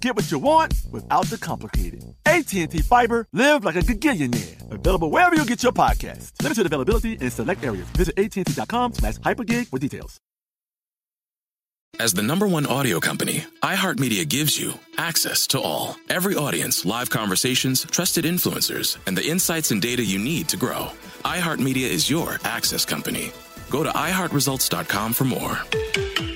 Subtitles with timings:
[0.00, 2.04] Get what you want without the complicated.
[2.26, 4.70] AT&T Fiber, live like a gigillionaire.
[4.72, 6.32] Available wherever you get your podcast.
[6.42, 7.86] Limited availability in select areas.
[7.90, 10.18] Visit AT&T.com slash hypergig for details.
[11.98, 15.96] As the number one audio company, iHeartMedia gives you access to all.
[16.10, 20.90] Every audience, live conversations, trusted influencers, and the insights and data you need to grow.
[21.24, 23.32] iHeartMedia is your access company.
[23.70, 26.35] Go to iHeartResults.com for more.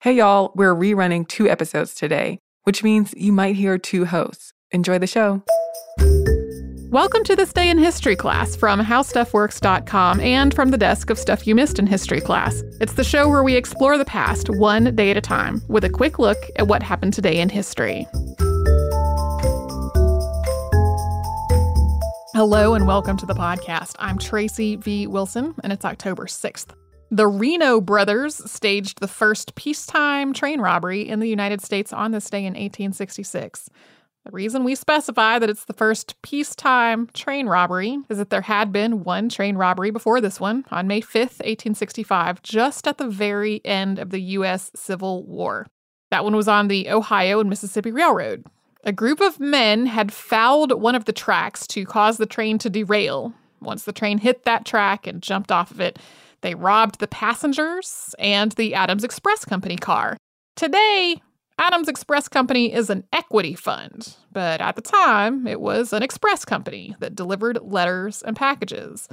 [0.00, 4.52] Hey, y'all, we're rerunning two episodes today, which means you might hear two hosts.
[4.70, 5.42] Enjoy the show.
[6.92, 11.48] Welcome to this day in history class from howstuffworks.com and from the desk of Stuff
[11.48, 12.62] You Missed in History class.
[12.80, 15.90] It's the show where we explore the past one day at a time with a
[15.90, 18.06] quick look at what happened today in history.
[22.34, 23.96] Hello and welcome to the podcast.
[23.98, 25.08] I'm Tracy V.
[25.08, 26.68] Wilson, and it's October 6th.
[27.10, 32.28] The Reno brothers staged the first peacetime train robbery in the United States on this
[32.28, 33.70] day in 1866.
[34.26, 38.72] The reason we specify that it's the first peacetime train robbery is that there had
[38.72, 43.62] been one train robbery before this one on May 5th, 1865, just at the very
[43.64, 44.70] end of the U.S.
[44.76, 45.66] Civil War.
[46.10, 48.44] That one was on the Ohio and Mississippi Railroad.
[48.84, 52.68] A group of men had fouled one of the tracks to cause the train to
[52.68, 53.32] derail.
[53.62, 55.98] Once the train hit that track and jumped off of it,
[56.40, 60.16] they robbed the passengers and the Adams Express Company car.
[60.56, 61.20] Today,
[61.58, 66.44] Adams Express Company is an equity fund, but at the time, it was an express
[66.44, 69.08] company that delivered letters and packages.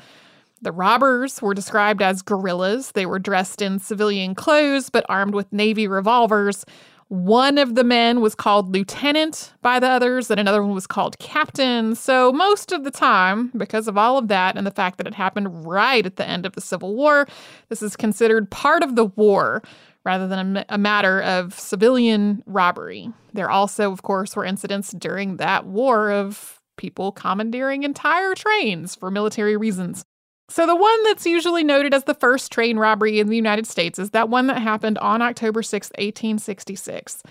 [0.61, 2.91] The robbers were described as guerrillas.
[2.91, 6.65] They were dressed in civilian clothes but armed with Navy revolvers.
[7.07, 11.19] One of the men was called lieutenant by the others, and another one was called
[11.19, 11.93] captain.
[11.93, 15.13] So, most of the time, because of all of that and the fact that it
[15.13, 17.27] happened right at the end of the Civil War,
[17.69, 19.61] this is considered part of the war
[20.03, 23.11] rather than a, matter of civilian robbery.
[23.33, 29.09] There also, of course, were incidents during that war of people commandeering entire trains for
[29.09, 30.05] military reasons.
[30.47, 33.97] So, the one that's usually noted as the first train robbery in the United States
[33.97, 37.23] is that one that happened on October 6, 1866.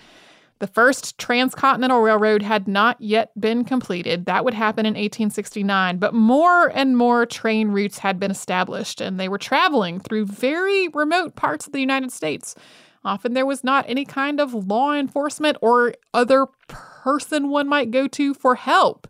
[0.59, 4.25] The first transcontinental railroad had not yet been completed.
[4.25, 9.19] That would happen in 1869, but more and more train routes had been established, and
[9.19, 12.55] they were traveling through very remote parts of the United States.
[13.03, 18.07] Often there was not any kind of law enforcement or other person one might go
[18.07, 19.07] to for help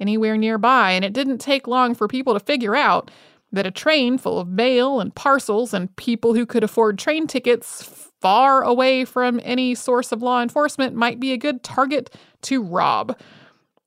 [0.00, 3.10] anywhere nearby, and it didn't take long for people to figure out
[3.56, 8.10] that a train full of mail and parcels and people who could afford train tickets
[8.20, 13.18] far away from any source of law enforcement might be a good target to rob.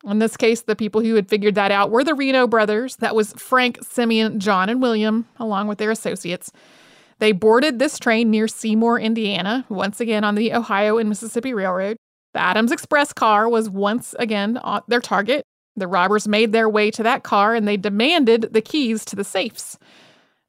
[0.06, 2.96] In this case, the people who had figured that out were the Reno brothers.
[2.98, 6.52] That was Frank, Simeon, John, and William, along with their associates.
[7.20, 11.98] They boarded this train near Seymour, Indiana, once again on the Ohio and Mississippi Railroad.
[12.34, 14.58] The Adams Express car was once again
[14.88, 15.44] their target.
[15.80, 19.24] The robbers made their way to that car and they demanded the keys to the
[19.24, 19.78] safes.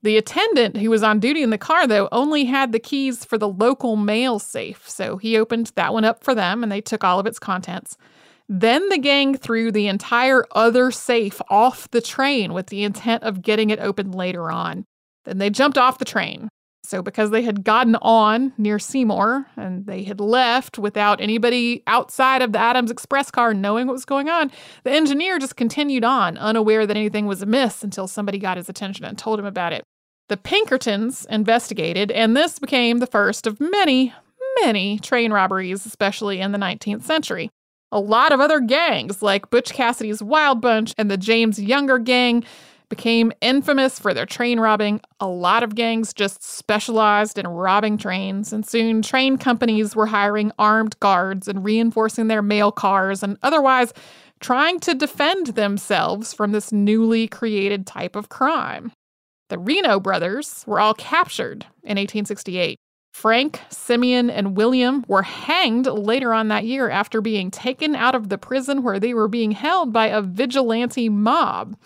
[0.02, 3.36] The attendant who was on duty in the car, though, only had the keys for
[3.36, 7.04] the local mail safe, so he opened that one up for them and they took
[7.04, 7.98] all of its contents.
[8.48, 13.42] Then the gang threw the entire other safe off the train with the intent of
[13.42, 14.84] getting it opened later on.
[15.24, 16.48] Then they jumped off the train.
[16.90, 22.42] So, because they had gotten on near Seymour and they had left without anybody outside
[22.42, 24.50] of the Adams Express car knowing what was going on,
[24.82, 29.04] the engineer just continued on, unaware that anything was amiss until somebody got his attention
[29.04, 29.84] and told him about it.
[30.30, 34.12] The Pinkertons investigated, and this became the first of many,
[34.60, 37.50] many train robberies, especially in the 19th century.
[37.92, 42.44] A lot of other gangs, like Butch Cassidy's Wild Bunch and the James Younger Gang,
[42.90, 45.00] became infamous for their train robbing.
[45.20, 50.52] A lot of gangs just specialized in robbing trains, and soon train companies were hiring
[50.58, 53.94] armed guards and reinforcing their mail cars and otherwise
[54.40, 58.92] trying to defend themselves from this newly created type of crime.
[59.48, 62.76] The Reno brothers were all captured in 1868.
[63.12, 68.28] Frank, Simeon, and William were hanged later on that year after being taken out of
[68.28, 71.76] the prison where they were being held by a vigilante mob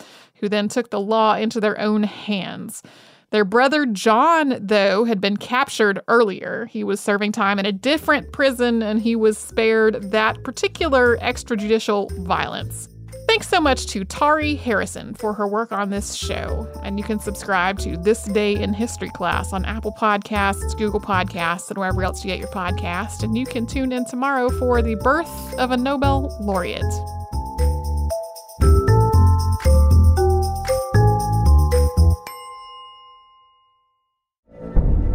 [0.44, 2.82] who then took the law into their own hands.
[3.30, 6.66] Their brother John, though, had been captured earlier.
[6.66, 12.12] He was serving time in a different prison and he was spared that particular extrajudicial
[12.26, 12.90] violence.
[13.26, 16.70] Thanks so much to Tari Harrison for her work on this show.
[16.82, 21.70] And you can subscribe to This Day in History class on Apple Podcasts, Google Podcasts,
[21.70, 23.22] and wherever else you get your podcast.
[23.22, 26.84] And you can tune in tomorrow for the birth of a Nobel laureate.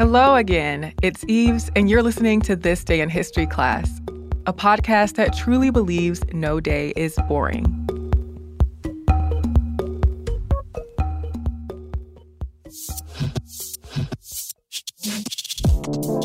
[0.00, 0.94] Hello again.
[1.02, 4.00] It's Eves, and you're listening to This Day in History class,
[4.46, 7.64] a podcast that truly believes no day is boring.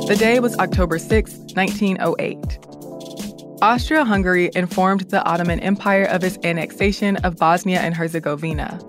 [0.08, 2.38] The day was October 6, 1908.
[3.62, 8.80] Austria Hungary informed the Ottoman Empire of its annexation of Bosnia and Herzegovina.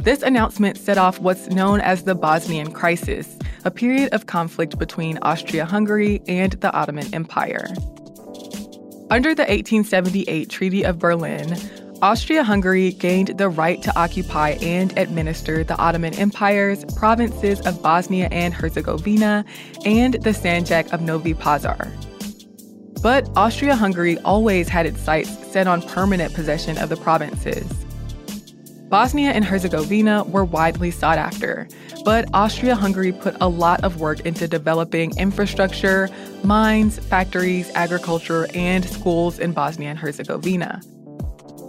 [0.00, 5.18] This announcement set off what's known as the Bosnian Crisis, a period of conflict between
[5.22, 7.66] Austria Hungary and the Ottoman Empire.
[9.10, 11.56] Under the 1878 Treaty of Berlin,
[12.02, 18.28] Austria Hungary gained the right to occupy and administer the Ottoman Empire's provinces of Bosnia
[18.30, 19.44] and Herzegovina
[19.84, 21.90] and the Sanjak of Novi Pazar.
[23.02, 27.66] But Austria Hungary always had its sights set on permanent possession of the provinces.
[28.90, 31.68] Bosnia and Herzegovina were widely sought after,
[32.04, 36.08] but Austria Hungary put a lot of work into developing infrastructure,
[36.42, 40.82] mines, factories, agriculture, and schools in Bosnia and Herzegovina.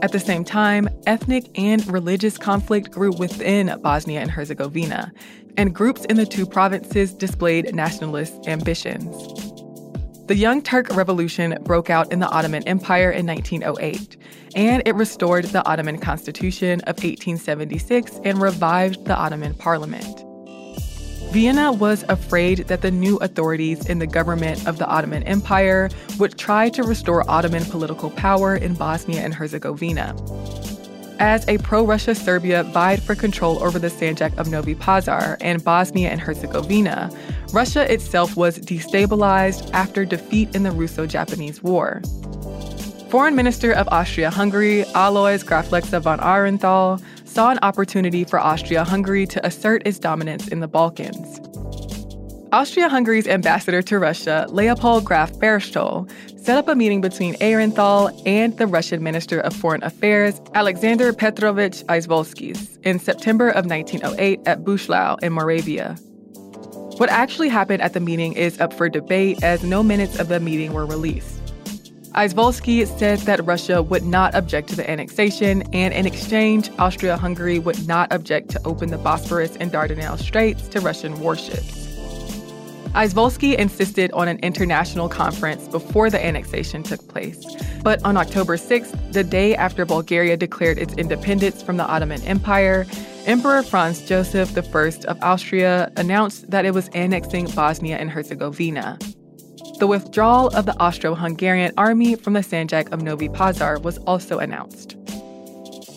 [0.01, 5.13] At the same time, ethnic and religious conflict grew within Bosnia and Herzegovina,
[5.58, 9.50] and groups in the two provinces displayed nationalist ambitions.
[10.28, 14.18] The Young Turk Revolution broke out in the Ottoman Empire in 1908,
[14.56, 20.24] and it restored the Ottoman Constitution of 1876 and revived the Ottoman Parliament.
[21.32, 26.38] Vienna was afraid that the new authorities in the government of the Ottoman Empire would
[26.38, 30.16] try to restore Ottoman political power in Bosnia and Herzegovina.
[31.22, 35.63] As a pro Russia Serbia vied for control over the Sanjak of Novi Pazar and
[35.63, 37.12] Bosnia and Herzegovina,
[37.54, 42.01] Russia itself was destabilized after defeat in the Russo Japanese War.
[43.10, 48.84] Foreign Minister of Austria Hungary, Alois Graf Lexa von Aehrenthal, saw an opportunity for Austria
[48.84, 51.40] Hungary to assert its dominance in the Balkans.
[52.51, 58.57] Austria Hungary's ambassador to Russia, Leopold Graf Berchtold, set up a meeting between Aehrenthal and
[58.57, 65.21] the Russian Minister of Foreign Affairs, Alexander Petrovich Izvolskis, in September of 1908 at Buchlau
[65.21, 65.95] in Moravia.
[66.98, 70.39] What actually happened at the meeting is up for debate as no minutes of the
[70.39, 71.38] meeting were released.
[72.15, 77.60] Izvolsky said that Russia would not object to the annexation, and in exchange, Austria Hungary
[77.60, 81.80] would not object to open the Bosporus and Dardanelles Straits to Russian warships.
[82.93, 87.41] Izvolsky insisted on an international conference before the annexation took place.
[87.83, 92.86] But on October 6th, the day after Bulgaria declared its independence from the Ottoman Empire,
[93.25, 99.00] Emperor Franz Joseph I of Austria announced that it was annexing Bosnia and Herzegovina.
[99.79, 104.39] The withdrawal of the Austro Hungarian army from the Sanjak of Novi Pazar was also
[104.39, 104.98] announced.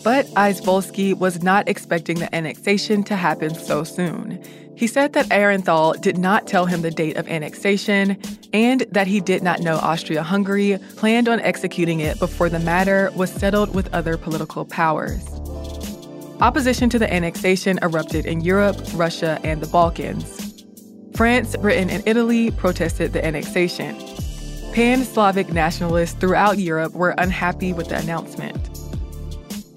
[0.03, 4.41] But Izvolsky was not expecting the annexation to happen so soon.
[4.75, 8.17] He said that Aehrenthal did not tell him the date of annexation
[8.51, 13.09] and that he did not know Austria Hungary planned on executing it before the matter
[13.15, 15.25] was settled with other political powers.
[16.41, 20.63] Opposition to the annexation erupted in Europe, Russia, and the Balkans.
[21.15, 23.95] France, Britain, and Italy protested the annexation.
[24.73, 28.64] Pan Slavic nationalists throughout Europe were unhappy with the announcement.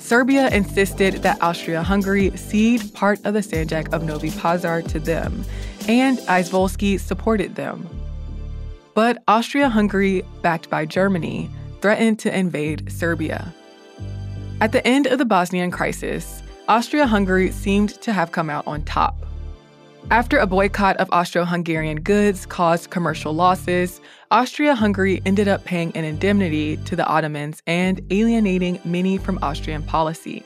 [0.08, 5.44] Serbia insisted that Austria Hungary cede part of the Sanjak of Novi Pazar to them,
[5.86, 7.86] and Izvolsky supported them.
[8.94, 11.50] But Austria Hungary, backed by Germany,
[11.82, 13.52] threatened to invade Serbia.
[14.62, 18.80] At the end of the Bosnian crisis, Austria Hungary seemed to have come out on
[18.84, 19.26] top.
[20.10, 24.00] After a boycott of Austro Hungarian goods caused commercial losses,
[24.30, 29.82] Austria Hungary ended up paying an indemnity to the Ottomans and alienating many from Austrian
[29.82, 30.42] policy.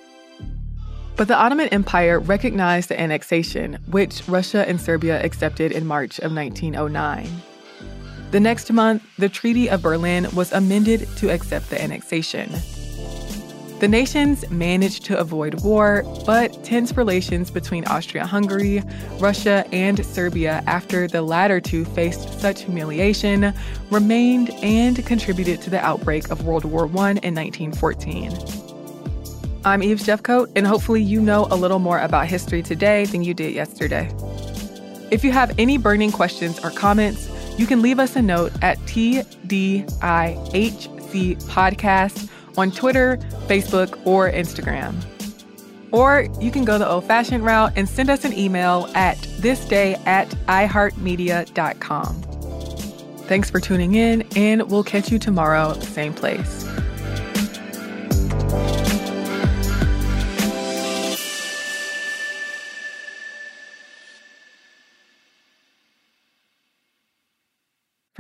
[1.15, 6.35] But the Ottoman Empire recognized the annexation, which Russia and Serbia accepted in March of
[6.35, 7.29] 1909.
[8.33, 12.51] The next month, the Treaty of Berlin was amended to accept the annexation.
[13.83, 18.81] The nations managed to avoid war, but tense relations between Austria Hungary,
[19.19, 23.53] Russia, and Serbia after the latter two faced such humiliation
[23.91, 28.31] remained and contributed to the outbreak of World War I in 1914.
[29.65, 33.35] I'm Eve Jeffcoat, and hopefully, you know a little more about history today than you
[33.35, 34.09] did yesterday.
[35.11, 38.79] If you have any burning questions or comments, you can leave us a note at
[38.83, 39.83] TDIHC
[41.47, 43.17] Podcast on Twitter,
[43.47, 44.95] Facebook, or Instagram.
[45.93, 50.01] Or you can go the old fashioned route and send us an email at thisday
[50.07, 52.23] at iheartmedia.com.
[53.27, 56.67] Thanks for tuning in, and we'll catch you tomorrow, same place.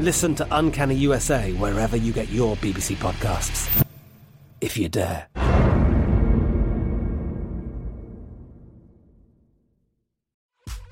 [0.00, 3.84] Listen to Uncanny USA wherever you get your BBC podcasts.
[4.60, 5.28] If you dare.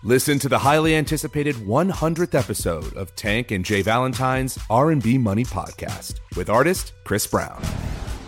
[0.05, 3.83] Listen to the highly anticipated 100th episode of Tank and J.
[3.83, 7.63] Valentine's R&B Money podcast with artist Chris Brown